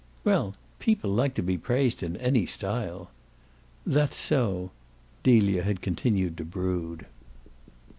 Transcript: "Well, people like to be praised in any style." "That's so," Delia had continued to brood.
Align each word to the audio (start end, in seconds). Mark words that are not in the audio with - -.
"Well, 0.23 0.55
people 0.79 1.11
like 1.13 1.35
to 1.35 1.43
be 1.43 1.59
praised 1.59 2.01
in 2.01 2.17
any 2.17 2.47
style." 2.47 3.11
"That's 3.85 4.17
so," 4.17 4.71
Delia 5.21 5.61
had 5.61 5.79
continued 5.83 6.37
to 6.37 6.43
brood. 6.43 7.05